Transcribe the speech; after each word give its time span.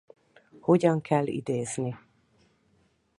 Hogyan 0.59 1.01
kell 1.01 1.27
idézni? 1.27 1.97